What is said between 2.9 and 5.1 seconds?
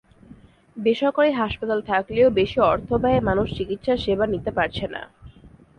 ব্যয়ে মানুষ চিকিৎসাসেবা নিতে পারছে না।